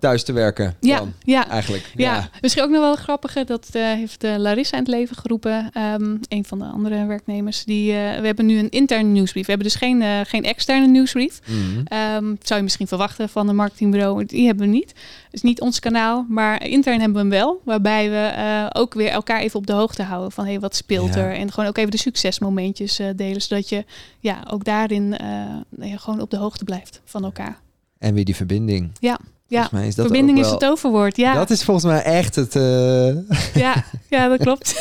[0.00, 0.74] thuis te werken.
[0.80, 1.48] Ja, Dan, ja.
[1.48, 1.92] eigenlijk.
[1.96, 3.44] Ja, misschien ook nog wel grappige.
[3.44, 5.70] Dat eh, heeft eh, Larissa in het leven geroepen.
[5.72, 7.64] ehm, een van de andere werknemers.
[7.64, 9.44] Die, eh, we hebben nu een interne nieuwsbrief.
[9.46, 11.40] We hebben dus geen, geen externe nieuwsbrief.
[11.46, 11.80] Mhm.
[11.84, 14.24] Ehm, zou je misschien verwachten van een marketingbureau.
[14.24, 14.88] Die hebben we niet.
[14.88, 16.26] Het is niet ons kanaal.
[16.28, 17.60] Maar intern hebben we hem wel.
[17.64, 20.32] Waarbij we ook weer elkaar even op de hoogte houden.
[20.32, 21.20] Van hey, wat speelt Ja.
[21.20, 21.32] er?
[21.34, 23.42] En gewoon ook even de succesmomentjes delen.
[23.42, 23.84] Zodat je
[24.20, 27.60] ja, ook daarin nou ja, gewoon op de hoogte blijft van elkaar.
[27.98, 28.90] En weer die verbinding.
[29.00, 29.18] Ja,
[29.50, 29.68] ja.
[29.72, 31.16] Mij is dat Verbinding ook is wel- het overwoord.
[31.16, 32.56] Ja, Dat is volgens mij echt het...
[32.56, 33.06] eh,
[33.54, 34.74] ja, ja dat klopt.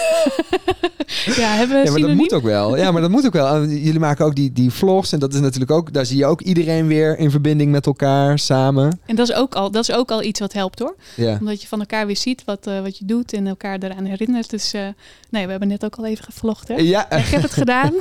[1.26, 2.78] ja, hebben we Ja, maar dat moet ook wel.
[2.78, 3.66] Ja, maar dat moet ook wel.
[3.66, 5.12] Jullie maken ook die, die vlogs.
[5.12, 5.94] En dat is natuurlijk ook...
[5.94, 9.00] Daar zie je ook iedereen weer in verbinding met elkaar, samen.
[9.06, 10.96] En dat is, ook al, dat is ook al iets wat helpt hoor.
[11.16, 11.38] Ja.
[11.40, 14.50] Omdat je van elkaar weer ziet wat, eh, wat je doet en elkaar eraan herinnert.
[14.50, 14.82] Dus eh,
[15.30, 16.68] nee, we hebben net ook al even gevlogd.
[16.68, 16.74] Hè?
[16.76, 17.12] Ja.
[17.12, 17.94] Ik heb het gedaan.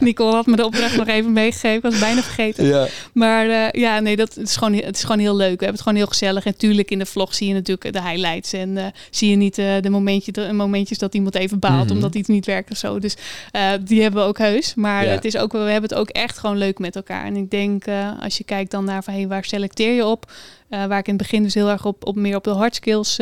[0.00, 1.76] Nicole had me de opdracht nog even meegegeven.
[1.76, 2.64] Ik was bijna vergeten.
[2.66, 2.86] ja.
[3.12, 5.58] Maar ja, nee, dat het is, gewoon, het is gewoon heel leuk.
[5.58, 6.44] We hebben het gewoon heel gezellig.
[6.44, 8.52] En tuurlijk in de vlog zie je natuurlijk de highlights.
[8.52, 11.92] En eh, zie je niet eh, de, momentje, de momentjes dat iemand even baalt Mhm.
[11.94, 12.98] omdat iets niet werkt of zo.
[12.98, 13.16] Dus
[13.52, 14.74] eh, die hebben we ook heus.
[14.74, 15.10] Maar Ja.
[15.10, 17.24] het is ook, we hebben het ook echt gewoon leuk met elkaar.
[17.24, 17.84] En ik denk,
[18.20, 20.32] als je kijkt dan naar van hey, waar selecteer je op?
[20.68, 23.14] Waar ik in het begin dus heel erg op, op meer op de hard skills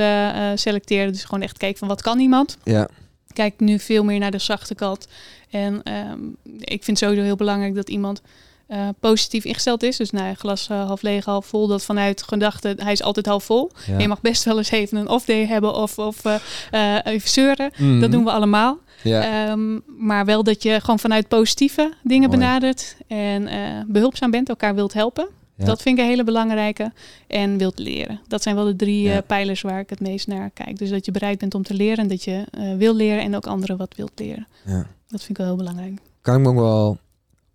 [0.54, 1.12] selecteerde.
[1.12, 2.56] Dus gewoon echt kijken van wat kan iemand?
[2.64, 2.88] Ja.
[3.32, 5.06] kijk nu veel meer naar de zachte kant.
[5.50, 6.18] En ehm,
[6.58, 8.22] ik vind sowieso heel belangrijk dat iemand
[8.66, 9.96] eh, positief ingesteld is.
[9.96, 11.66] Dus nou, glas eh, half leeg, half vol.
[11.66, 13.70] Dat vanuit gedachte, hij is altijd half vol.
[13.86, 13.98] Ja.
[13.98, 16.24] Je mag best wel eens even een off-day hebben of, of
[16.70, 17.70] eh, even zeuren.
[17.76, 18.00] Mhm.
[18.00, 18.78] Dat doen we allemaal.
[19.02, 19.48] Ja.
[19.48, 22.40] Ehm, maar wel dat je gewoon vanuit positieve dingen Mooi.
[22.40, 22.96] benadert.
[23.06, 25.28] En eh, behulpzaam bent, elkaar wilt helpen.
[25.56, 25.64] Ja.
[25.64, 26.92] Dat vind ik een hele belangrijke.
[27.26, 28.20] En wilt leren.
[28.28, 29.20] Dat zijn wel de drie Ja.
[29.20, 30.78] pijlers waar ik het meest naar kijk.
[30.78, 31.96] Dus dat je bereid bent om te leren.
[31.98, 32.44] En dat je
[32.78, 34.46] wil leren en ook anderen wat wilt leren.
[34.64, 34.86] Ja.
[35.08, 35.98] Dat vind ik wel heel belangrijk.
[36.20, 36.98] kan ik me ook wel,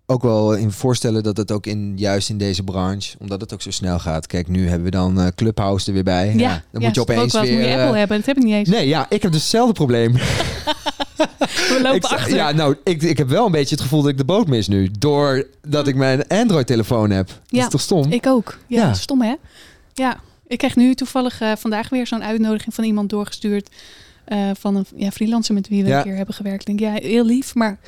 [0.10, 3.62] ook wel in voorstellen dat het ook in, juist in deze branche, omdat het ook
[3.62, 4.28] zo snel gaat.
[4.28, 6.28] Kijk, nu hebben we dan eh, Clubhouse er weer bij.
[6.28, 7.42] dan ja, moet ja, je opeens weer...
[7.42, 8.18] moet je eh, Apple hebben.
[8.18, 8.70] Dat heb ik niet eens.
[8.70, 10.14] Nee, ja, ik heb dus hetzelfde probleem.
[11.70, 12.36] We lopen ik, achter.
[12.36, 14.68] Ja, nou, ik, ik heb wel een beetje het gevoel dat ik de boot mis
[14.68, 14.92] nu.
[15.00, 17.28] Doordat ik mijn Android-telefoon heb.
[17.28, 18.12] Dat Ja, is toch stom?
[18.12, 18.58] Ik ook.
[18.68, 18.94] Ja, Ja.
[18.94, 19.36] stom hè?
[19.94, 20.20] Ja.
[20.48, 23.70] Ik kreeg nu toevallig eh, vandaag weer zo'n uitnodiging van iemand doorgestuurd.
[24.60, 26.68] van een ja, freelancer met wie we een keer hebben gewerkt.
[26.68, 27.80] Ik denk, ja, heel lief, maar...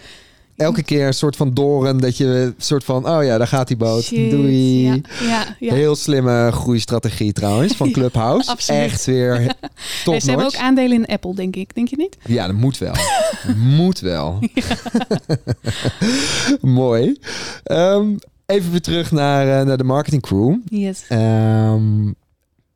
[0.56, 3.78] Elke keer een soort van doren dat je soort van, oh ja, daar gaat die
[3.78, 4.04] boot.
[4.04, 4.84] Shit, Doei.
[4.84, 5.74] Ja, ja, ja.
[5.74, 8.74] Heel slimme groeistrategie trouwens van Clubhouse.
[8.74, 9.56] Echt weer
[10.04, 11.76] top ze hebben ook aandelen in Apple, denk ik.
[11.76, 12.18] Denk je niet?
[12.26, 12.94] Ja, dat moet wel.
[13.78, 14.40] moet wel.
[16.62, 17.20] Mooi.
[17.64, 20.56] Ehm, even weer terug naar, eh, naar de marketing crew.
[20.66, 21.06] Yes.
[21.08, 22.12] Ehm,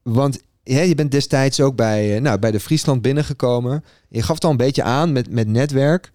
[0.04, 3.84] want ja, je bent destijds ook bij, eh, nou, bij de Friesland binnengekomen.
[4.10, 6.12] Je gaf het al een beetje aan met, met netwerk.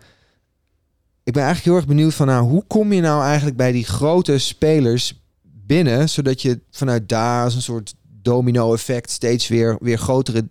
[1.22, 3.84] Ik ben eigenlijk heel erg benieuwd van nou, hoe kom je nou eigenlijk bij die
[3.84, 10.48] grote spelers binnen, zodat je vanuit daar als een soort domino-effect steeds weer, weer grotere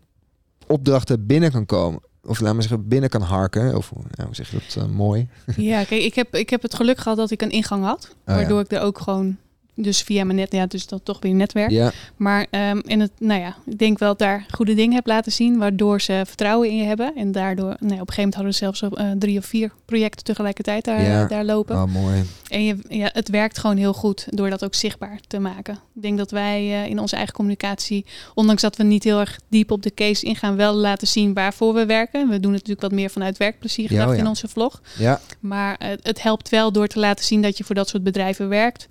[0.67, 2.01] opdrachten binnen kan komen.
[2.23, 3.75] Of laat maar zeggen, binnen kan harken.
[3.77, 5.27] Of nou, hoe zeg je dat uh, mooi?
[5.55, 8.09] Ja, kijk, ik heb, ik heb het geluk gehad dat ik een ingang had.
[8.11, 8.63] Oh, waardoor ja.
[8.63, 9.37] ik er ook gewoon
[9.83, 11.69] dus via mijn net, ja, dus dat toch weer netwerk.
[11.69, 15.07] Ja, Maar ehm, in het, nou ja, ik denk wel dat daar goede dingen heb
[15.07, 17.15] laten zien, waardoor ze vertrouwen in je hebben.
[17.15, 19.71] En daardoor, nou, ja, op een gegeven moment hadden we zelfs uh, drie of vier
[19.85, 21.25] projecten tegelijkertijd daar, Ja.
[21.25, 21.75] daar lopen.
[21.75, 22.23] oh, mooi.
[22.47, 25.73] En je, ja, het werkt gewoon heel goed door dat ook zichtbaar te maken.
[25.95, 29.39] Ik denk dat wij eh, in onze eigen communicatie, ondanks dat we niet heel erg
[29.49, 32.21] diep op de case ingaan, wel laten zien waarvoor we werken.
[32.29, 34.81] We doen het natuurlijk wat meer vanuit werkplezier Ja, gedacht oh in onze vlog.
[34.97, 38.03] Ja, Maar eh, het helpt wel door te laten zien dat je voor dat soort
[38.03, 38.87] bedrijven werkt.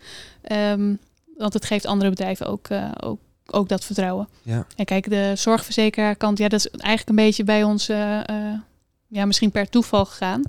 [0.49, 0.95] Ehm,
[1.37, 4.29] want het geeft andere bedrijven ook, eh, ook, ook dat vertrouwen.
[4.43, 4.67] ja.
[4.77, 8.59] En kijk, de zorgverzekeraarkant, ja, dat is eigenlijk een beetje bij ons, eh, eh,
[9.07, 10.43] ja, misschien per toeval gegaan.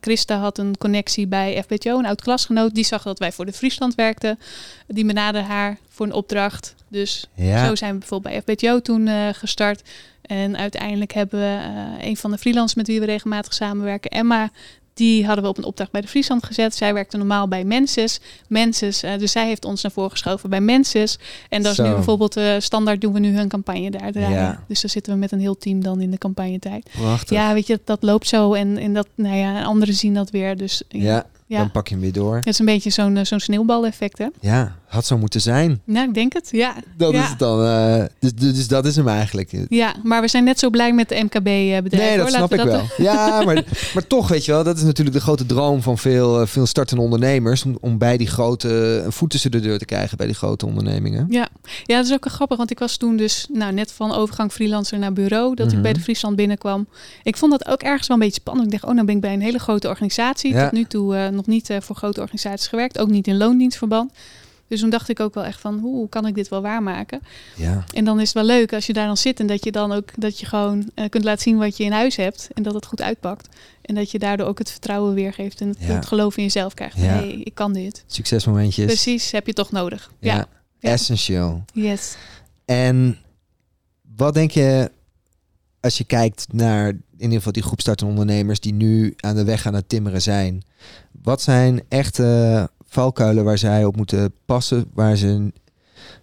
[0.00, 2.74] Christa had een connectie bij FBTO, een oud klasgenoot.
[2.74, 4.38] Die zag dat wij voor de Friesland werkten.
[4.86, 6.74] Die benaderde haar voor een opdracht.
[6.88, 7.66] Dus ja.
[7.66, 9.88] zo zijn we bijvoorbeeld bij FBTO toen gestart.
[10.22, 11.60] En uiteindelijk hebben we
[12.00, 14.50] een van de freelancers met wie we regelmatig samenwerken, Emma.
[14.98, 16.74] Die hadden we op een opdracht bij de Friesland gezet.
[16.74, 18.20] Zij werkte normaal bij Menses.
[18.48, 21.18] Menses, eh, dus zij heeft ons naar voren geschoven bij Menses.
[21.48, 21.86] En dat is Zo.
[21.86, 24.30] nu bijvoorbeeld eh, standaard doen we nu hun campagne daar draaien.
[24.30, 24.64] Ja.
[24.68, 26.90] Dus dan zitten we met een heel team dan in de campagnetijd.
[26.92, 27.36] Prachtig.
[27.36, 30.56] Ja, weet je, dat loopt zo en, en dat, nou ja, anderen zien dat weer.
[30.56, 31.58] Dus ja, ja, ja.
[31.58, 32.36] dan pak je hem weer door.
[32.36, 34.26] het is een beetje zo'n eh, zo'n sneeuwbaleffect, hè?
[34.40, 35.80] Ja, had zo moeten zijn.
[35.84, 36.74] Nou, ik denk het, ja.
[36.96, 37.22] Dat ja.
[37.22, 37.64] is het dan.
[37.64, 39.50] eh, dus, dus dus dat is hem eigenlijk.
[39.68, 41.88] Ja, maar we zijn net zo blij met de MKB-bedrijven.
[41.98, 42.82] Nee, dat snap ik wel.
[42.96, 46.40] Ja, maar, maar toch, weet je wel, dat is natuurlijk de grote droom van veel,
[46.40, 47.64] eh, veel startende ondernemers.
[47.64, 50.66] Om, om bij die grote, een voet tussen de deur te krijgen bij die grote
[50.66, 51.26] ondernemingen.
[51.30, 51.48] Ja.
[51.84, 54.52] ja, dat is ook wel grappig, want ik was toen dus nou, net van overgang
[54.52, 55.76] freelancer naar bureau, dat Mhm.
[55.76, 56.86] ik bij de Friesland binnenkwam.
[57.22, 58.66] Ik vond dat ook ergens wel een beetje spannend.
[58.66, 60.52] Ik dacht, oh, nou ben ik bij een hele grote organisatie.
[60.52, 60.62] Ja.
[60.62, 64.12] Tot nu toe eh, nog niet eh, voor grote organisaties gewerkt, ook niet in loondienstverband.
[64.68, 67.20] Dus toen dacht ik ook wel echt van, hoe kan ik dit wel waarmaken?
[67.56, 69.72] Ja, En dan is het wel leuk als je daar dan zit en dat je
[69.72, 72.62] dan ook dat je gewoon eh, kunt laten zien wat je in huis hebt en
[72.62, 73.56] dat het goed uitpakt.
[73.82, 75.86] En dat je daardoor ook het vertrouwen weergeeft en het, Ja.
[75.86, 76.96] het geloof in jezelf krijgt.
[76.96, 77.02] Ja.
[77.02, 78.04] hey, ik kan dit.
[78.06, 78.86] succesmomentjes.
[78.86, 80.12] Precies, heb je toch nodig.
[80.20, 80.34] Ja.
[80.34, 80.46] Ja,
[80.78, 80.90] Ja.
[80.90, 81.64] essentieel.
[81.72, 82.16] Yes.
[82.64, 83.18] En
[84.16, 84.90] wat denk je
[85.80, 89.44] als je kijkt naar in ieder geval die groep startende ondernemers die nu aan de
[89.44, 90.62] weg aan het timmeren zijn?
[91.22, 95.52] Wat zijn echte valkuilen waar zij op moeten passen, waar ze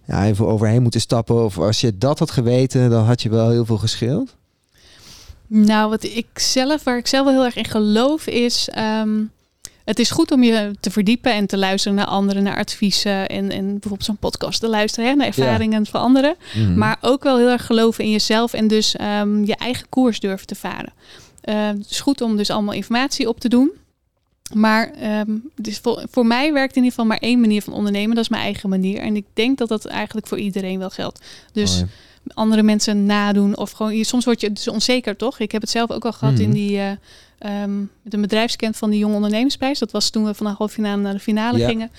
[0.04, 1.44] ja, even overheen moeten stappen?
[1.44, 4.34] Of als je dat had geweten, dan had je wel heel veel gescheeld.
[5.46, 8.68] Nou, wat ik zelf, waar ik zelf wel heel erg in geloof, is.
[8.68, 9.22] ehm,
[9.84, 13.50] het is goed om je te verdiepen en te luisteren naar anderen, naar adviezen en,
[13.50, 16.36] en bijvoorbeeld zo'n podcast te luisteren, hè, naar ervaringen van anderen.
[16.54, 16.78] Mhm.
[16.78, 20.46] Maar ook wel heel erg geloven in jezelf en dus ehm, je eigen koers durven
[20.46, 20.92] te varen.
[21.40, 23.70] Eh, het is goed om dus allemaal informatie op te doen.
[24.54, 28.14] Maar ehm, dus voor, voor mij werkt in ieder geval maar één manier van ondernemen.
[28.14, 28.98] Dat is mijn eigen manier.
[29.00, 31.24] En ik denk dat dat eigenlijk voor iedereen wel geldt.
[31.52, 31.82] Dus
[32.34, 33.56] andere mensen nadoen.
[33.56, 35.38] Of gewoon, soms word je dus onzeker, toch?
[35.38, 36.42] Ik heb het zelf ook al gehad Mhm.
[36.42, 36.90] in die eh
[37.38, 39.78] ehm, met een bedrijfskent van die Jonge Ondernemersprijs.
[39.78, 41.68] Dat was toen we van de halve finale naar de finale Ja.
[41.68, 41.90] gingen.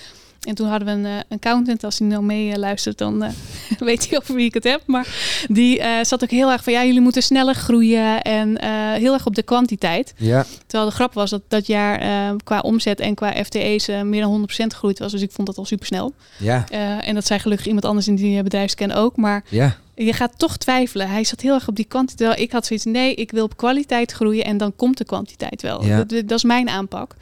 [0.47, 1.83] En toen hadden we een eh, accountant.
[1.83, 3.31] Als hij nou mee eh, luistert, dan eh,
[3.79, 4.81] weet hij over wie ik het heb.
[4.85, 5.07] Maar
[5.47, 8.21] die zat ook heel erg van ja, jullie moeten sneller groeien.
[8.21, 10.13] En heel erg op de kwantiteit.
[10.17, 11.99] Ja, Terwijl de grap was dat dat jaar
[12.43, 15.11] qua omzet en qua FTE's meer dan 100% gegroeid was.
[15.11, 16.13] Dus ik vond dat al super snel.
[16.37, 16.69] ja,
[17.01, 19.15] en dat zei gelukkig iemand anders in die bedrijfsken ook.
[19.15, 19.77] Maar ja.
[19.95, 21.09] je gaat toch twijfelen.
[21.09, 22.17] Hij zat heel erg op die kwantiteit.
[22.17, 25.61] Terwijl Ik had zoiets, nee, ik wil op kwaliteit groeien en dan komt de kwantiteit
[25.61, 25.85] wel.
[25.85, 25.97] Ja.
[26.03, 27.15] Dat, dat is mijn aanpak.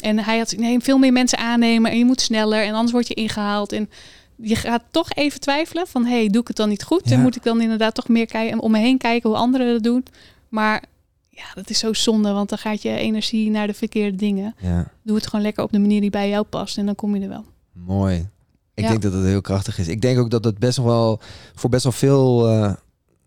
[0.00, 3.08] En hij had nee, veel meer mensen aannemen en je moet sneller en anders word
[3.08, 3.72] je ingehaald.
[3.72, 3.90] En
[4.36, 7.08] je gaat toch even twijfelen van, hey, doe ik het dan niet goed?
[7.08, 7.14] Ja.
[7.14, 9.72] En moet ik dan inderdaad toch meer kijken en om me heen kijken hoe anderen
[9.72, 10.04] dat doen?
[10.48, 10.82] Maar
[11.28, 14.54] ja, dat is zo zonde, want dan gaat je energie naar de verkeerde dingen.
[14.60, 14.90] ja.
[15.02, 17.22] Doe het gewoon lekker op de manier die bij jou past en dan kom je
[17.22, 17.44] er wel.
[17.72, 18.28] Mooi.
[18.74, 18.90] Ik Ja.
[18.90, 19.88] denk dat het heel krachtig is.
[19.88, 21.20] Ik denk ook dat het best nog wel
[21.54, 22.72] voor best wel veel, eh,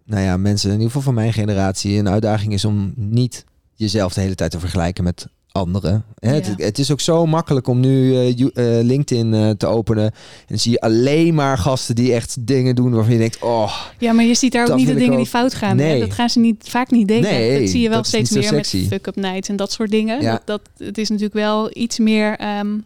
[0.05, 4.13] nou ja, mensen, in ieder geval van mijn generatie, een uitdaging is om niet jezelf
[4.13, 5.27] de hele tijd te vergelijken met
[5.63, 6.05] anderen.
[6.19, 6.65] Hè, Het, Ja.
[6.65, 8.33] het is ook zo makkelijk om nu eh,
[8.81, 10.11] LinkedIn eh, te openen.
[10.47, 14.13] En zie je alleen maar gasten die echt dingen doen waarvan je denkt, oh, Ja,
[14.13, 15.17] maar je ziet daar ook niet de dingen ook.
[15.17, 15.77] die fout gaan.
[15.77, 15.85] hè?
[15.85, 15.99] Nee.
[15.99, 17.21] Dat gaan ze niet, vaak niet delen.
[17.31, 20.21] Nee, dat zie je wel steeds meer met fuck-up nights en dat soort dingen.
[20.21, 20.31] Ja.
[20.31, 22.37] Dat, dat, het is natuurlijk wel iets meer...
[22.37, 22.77] ehm,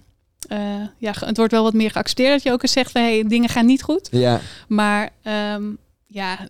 [0.47, 0.60] eh,
[0.97, 3.01] ja, het wordt wel wat meer geaccepteerd dat je ook eens zegt van...
[3.01, 4.08] Hey, dingen gaan niet goed.
[4.12, 5.63] ja, Maar ehm,
[6.08, 6.47] ja,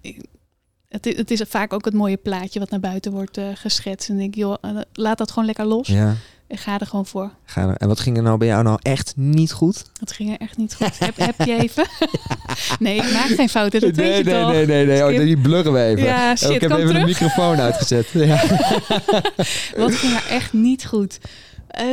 [0.90, 4.10] het, het is vaak ook het mooie plaatje wat naar buiten wordt eh, geschetst.
[4.10, 5.88] En ik denk, joh, eh, laat dat gewoon lekker los.
[5.88, 6.16] ja,
[6.48, 7.32] Ik ga er gewoon voor.
[7.46, 9.84] Ga er- En wat ging er nou bij jou nou echt niet goed?
[10.00, 11.00] Dat ging er echt niet goed.
[11.00, 11.86] heb, heb je even?
[12.80, 14.52] nee, ik maak geen fouten, dat nee, weet je nee, toch?
[14.52, 15.04] nee, nee, nee.
[15.06, 16.04] Oh, die blurren we even.
[16.04, 18.08] Ja, Oh, shit, ik heb even de microfoon uitgezet.
[18.28, 18.44] Ja.
[19.78, 21.18] Wat ging er echt niet goed?
[21.68, 21.86] Eh,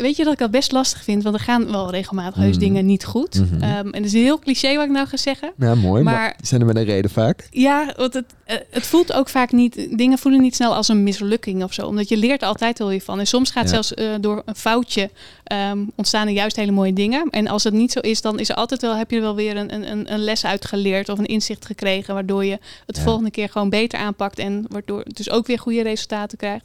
[0.00, 1.22] weet je dat ik dat best lastig vind?
[1.22, 2.58] Want er gaan wel regelmatig heus Mhm.
[2.64, 3.34] dingen niet goed.
[3.34, 3.62] Mhm.
[3.62, 5.52] Ehm, en het is heel cliché wat ik nou ga zeggen.
[5.58, 6.02] ja, mooi.
[6.02, 7.46] Maar, Maar- zijn er met een reden vaak?
[7.50, 9.88] Ja, want het, eh, het voelt ook vaak niet...
[9.98, 11.86] Dingen voelen niet snel als een mislukking of zo.
[11.86, 13.18] Omdat je leert er altijd wel weer van.
[13.18, 13.68] En soms gaat Ja.
[13.70, 15.10] zelfs eh, door een foutje
[15.44, 17.28] ehm, ontstaan er juist hele mooie dingen.
[17.30, 19.34] En als het niet zo is, dan is er altijd wel, heb je er wel
[19.34, 22.14] weer een, een, een les uitgeleerd of een inzicht gekregen.
[22.14, 23.02] Waardoor je het Ja.
[23.02, 24.38] volgende keer gewoon beter aanpakt.
[24.38, 26.64] En waardoor het dus ook weer goede resultaten krijgt.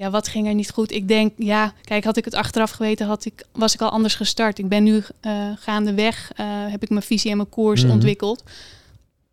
[0.00, 0.90] Ja, wat ging er niet goed?
[0.92, 4.14] Ik denk, ja, kijk, had ik het achteraf geweten, had ik, was ik al anders
[4.14, 4.58] gestart.
[4.58, 7.92] Ik ben nu eh, gaandeweg, eh, heb ik mijn visie en mijn koers Mhm.
[7.92, 8.42] ontwikkeld.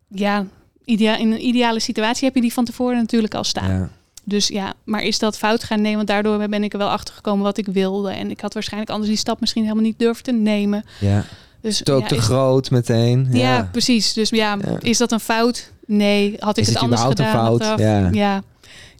[0.08, 0.46] Ja,
[0.84, 3.70] idea in een ideale situatie heb je die van tevoren natuurlijk al staan.
[3.70, 3.88] Ja.
[4.24, 5.96] Dus ja, maar is dat fout gaan nemen?
[5.96, 8.10] Want daardoor ben ik er wel achter gekomen wat ik wilde.
[8.10, 10.84] En ik had waarschijnlijk anders die stap misschien helemaal niet durven te nemen.
[11.00, 11.24] ja.
[11.60, 13.28] Dus Het ook ja, te is- groot meteen.
[13.32, 13.68] ja, Ja.
[13.72, 14.12] precies.
[14.12, 14.76] Dus ja, Ja.
[14.80, 15.72] is dat een fout?
[15.86, 16.36] Nee.
[16.38, 17.32] Had ik Is het, het anders gedaan?
[17.32, 17.60] fout?
[17.60, 18.14] achteraf?
[18.14, 18.42] Ja.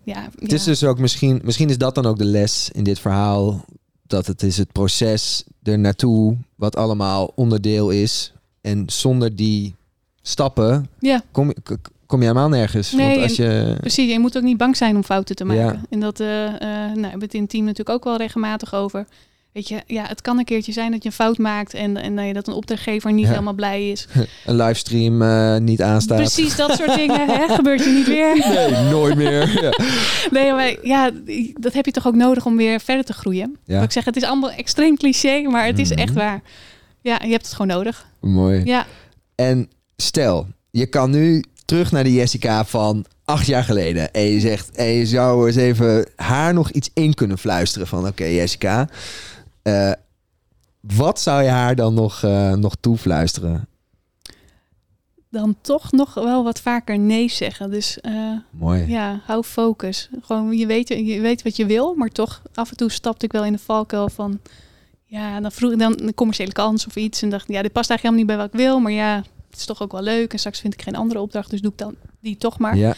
[0.09, 0.29] Ja.
[0.39, 3.65] Het is dus ook misschien, misschien is dat dan ook de les in dit verhaal.
[4.07, 8.33] Dat het is het proces er naartoe wat allemaal onderdeel is.
[8.61, 9.75] En zonder die
[10.23, 11.53] stappen ja, kom,
[12.07, 12.93] kom je helemaal nergens.
[12.93, 13.77] Nee, Want als je...
[13.81, 14.13] precies.
[14.13, 15.63] Je moet ook niet bang zijn om fouten te maken.
[15.65, 15.81] Ja.
[15.91, 18.75] En dat eh, eh, nou, we hebben het in het team natuurlijk ook wel regelmatig
[18.75, 19.07] over.
[19.53, 22.33] Weet je, ja, het kan een keertje zijn dat je een fout maakt en, en
[22.35, 23.31] dat een opdrachtgever niet Ja.
[23.31, 24.07] helemaal blij is.
[24.47, 26.17] een livestream eh, niet aanstaat.
[26.17, 27.29] Precies dat soort dingen.
[27.29, 27.49] Hè?
[27.55, 28.37] Gebeurt je niet weer.
[28.49, 29.37] Nee, nooit meer.
[29.63, 29.73] Ja.
[30.31, 31.11] Nee, maar ja,
[31.55, 33.57] dat heb je toch ook nodig om weer verder te groeien.
[33.65, 33.75] Ja.
[33.75, 35.99] Wat ik zeg, het is allemaal extreem cliché, maar het is Mhm.
[35.99, 36.41] echt waar.
[37.01, 38.07] Ja, je hebt het gewoon nodig.
[38.21, 38.65] Mooi.
[38.65, 38.87] Ja,
[39.35, 44.13] En stel, je kan nu terug naar de Jessica van acht jaar geleden.
[44.13, 48.07] En je zegt, en je zou eens even haar nog iets in kunnen fluisteren van...
[48.07, 48.89] Oké, Jessica,
[49.69, 49.93] eh,
[50.81, 53.69] wat zou je haar dan nog, eh, nog toefluisteren?
[55.31, 57.71] dan toch nog wel wat vaker nee zeggen.
[57.71, 58.87] Dus eh, Mooi.
[58.87, 60.09] ja, hou focus.
[60.23, 63.33] Gewoon, je weet, je weet wat je wil, maar toch af en toe stapte ik
[63.33, 64.41] wel in de valkuil van...
[65.05, 67.23] Ja, dan vroeg ik dan een commerciële kans of iets.
[67.23, 68.81] En dacht, ja, dit past eigenlijk helemaal niet bij wat ik wil.
[68.81, 69.17] Maar ja,
[69.51, 70.33] het is toch ook wel leuk.
[70.33, 72.77] En straks vind ik geen andere opdracht, dus doe ik dan die toch maar.
[72.77, 72.95] Ja,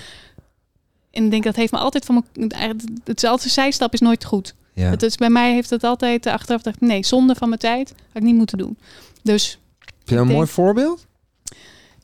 [1.11, 2.51] En ik denk, dat heeft me altijd van mijn...
[2.51, 4.55] eigenlijk- Het is altijd, een zijstap is nooit goed.
[4.73, 4.91] Ja.
[4.91, 7.89] Het is, bij mij heeft het altijd eh, achteraf gedacht, nee, zonde van mijn tijd.
[7.89, 8.79] Had ik niet moeten doen.
[9.23, 11.07] Dus Vind je een denk- mooi voorbeeld?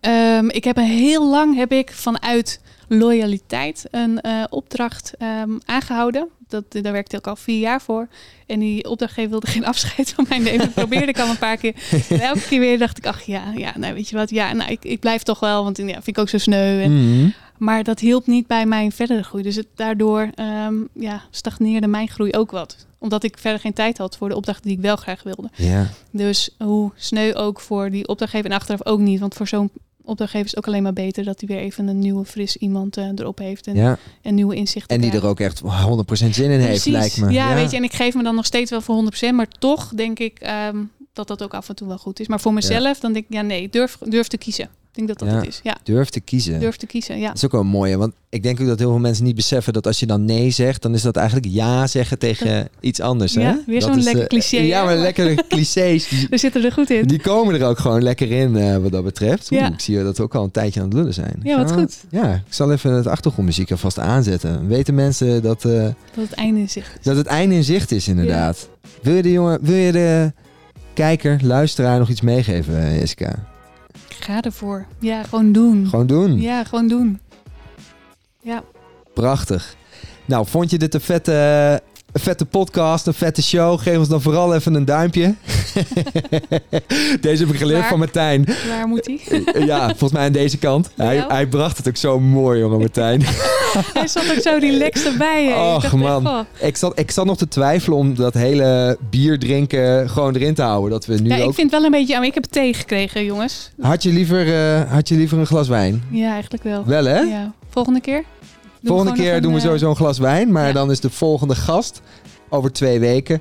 [0.00, 6.29] Ehm, ik heb een heel lang heb ik vanuit loyaliteit een eh, opdracht ehm, aangehouden.
[6.48, 8.09] Dat, daar werkte ik al vier jaar voor.
[8.46, 10.72] En die opdrachtgever wilde geen afscheid van mij nemen.
[10.72, 11.74] Probeerde ik al een paar keer.
[12.09, 14.31] En elke keer weer dacht ik, ach ja, ja nou weet je wat.
[14.31, 16.83] Ja, nou, ik, ik blijf toch wel, want ja, vind ik ook zo sneu.
[16.83, 17.29] En, Mhm.
[17.58, 19.42] Maar dat hielp niet bij mijn verdere groei.
[19.42, 22.76] Dus het, daardoor ehm, ja, stagneerde mijn groei ook wat.
[22.98, 25.50] Omdat ik verder geen tijd had voor de opdrachten die ik wel graag wilde.
[25.54, 29.20] Ja, Dus hoe sneu ook voor die opdrachtgever en achteraf ook niet.
[29.20, 29.70] Want voor zo'n
[30.04, 32.96] opdrachtgever is het ook alleen maar beter dat hij weer even een nieuwe, fris iemand
[32.96, 33.66] eh, erop heeft.
[33.66, 33.98] En, ja.
[34.22, 35.24] en nieuwe inzichten En die krijgt.
[35.24, 35.62] er ook echt
[36.26, 36.92] 100% zin in heeft, Precies.
[36.92, 37.30] lijkt me.
[37.30, 39.34] Ja, weet je, en ik geef me dan nog steeds wel voor 100%.
[39.34, 40.76] Maar toch denk ik ehm,
[41.12, 42.26] dat dat ook af en toe wel goed is.
[42.26, 44.68] Maar voor mezelf, dan denk ik, ja nee, durf, durf te kiezen.
[44.96, 45.44] Ik denk dat dat Ja.
[45.44, 45.61] het is.
[45.62, 46.61] Ja, Durf te kiezen.
[46.61, 47.18] durf te kiezen.
[47.18, 47.26] Ja.
[47.26, 49.35] Dat is ook wel een mooie, want ik denk ook dat heel veel mensen niet
[49.35, 53.00] beseffen dat als je dan nee zegt, dan is dat eigenlijk ja zeggen tegen iets
[53.00, 53.35] anders.
[53.35, 53.40] Hè?
[53.40, 56.09] Ja, weer zo'n lekker eh, cliché, Ja, maar lekkere clichés.
[56.09, 57.06] Die, We zitten er goed in.
[57.06, 59.50] die komen er ook gewoon lekker in eh, wat dat betreft.
[59.52, 59.72] Oeh, Ja.
[59.72, 61.40] Ik zie dat we ook al een tijdje aan het lullen zijn.
[61.42, 61.96] Ja, wat goed.
[62.11, 64.68] Ja, ik zal even het achtergrondmuziek alvast aanzetten.
[64.68, 67.04] Weten mensen dat, eh, Dat het einde in zicht is.
[67.04, 68.68] dat het einde in zicht is inderdaad.
[69.02, 70.32] Wil je de jongen, wil je de
[70.94, 73.46] kijker, luisteraar nog iets meegeven, Jessica?
[74.20, 74.87] Ga ervoor.
[74.98, 75.87] Ja, gewoon doen.
[75.88, 76.40] Gewoon doen.
[76.40, 77.20] Ja, gewoon doen.
[78.42, 78.62] Ja.
[79.14, 79.76] Prachtig.
[80.24, 81.83] Nou, vond je dit een vette,
[82.16, 83.81] een vette podcast, een vette show?
[83.81, 85.35] Geef ons dan vooral even een duimpje.
[87.20, 87.88] Deze heb ik geleerd Waar?
[87.88, 88.46] van Martijn.
[88.68, 89.64] Waar moet hij?
[89.66, 90.90] Ja, volgens mij aan deze kant.
[90.96, 93.22] Hij, hij bracht het ook zo mooi, jongen, Martijn.
[93.94, 95.44] Hij zat ook zo relaxed erbij.
[95.46, 96.26] Ik Och, dacht echt, man.
[96.26, 96.40] oh.
[96.61, 100.62] ik, zat, ik zat nog te twijfelen om dat hele bier drinken gewoon erin te
[100.62, 100.90] houden.
[100.90, 101.55] Dat we nu Ja, ik ook...
[101.55, 102.16] vind het wel een beetje...
[102.16, 103.70] Maar ik heb thee gekregen, jongens.
[103.81, 106.02] had, je liever, eh, had je liever een glas wijn?
[106.11, 106.83] Ja, eigenlijk wel.
[106.87, 107.18] Wel, hè?
[107.20, 107.52] Ja.
[107.70, 108.24] Volgende keer?
[108.84, 110.52] Volgende keer doen we sowieso een glas wijn.
[110.52, 110.72] Maar ja.
[110.72, 112.00] dan is de volgende gast
[112.48, 113.40] over twee weken.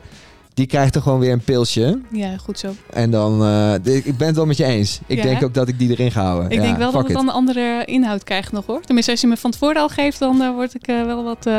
[0.54, 2.00] Die krijgt er gewoon weer een pilsje.
[2.12, 2.74] Ja, goed zo.
[2.94, 3.74] En dan, eh,
[4.06, 5.00] ik ben het wel met je eens.
[5.08, 5.46] Ik Ja, denk hè?
[5.46, 6.50] ook dat ik die erin ga houden.
[6.50, 8.82] Ik Ja, denk wel dat het dan een andere inhoud krijgt nog, hoor.
[8.82, 11.50] Tenminste, als je me van tevoren al geeft, dan eh, word ik eh, wel wat...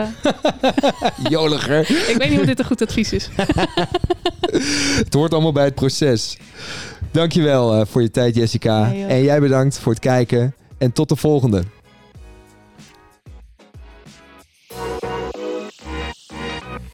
[1.30, 1.80] Joliger.
[2.10, 3.28] ik weet niet of dit een goed advies is.
[5.04, 6.38] Het hoort allemaal bij het proces.
[7.10, 8.92] Dankjewel eh voor je tijd, Jessica.
[9.08, 10.54] En jij bedankt voor het kijken.
[10.78, 11.62] En tot de volgende.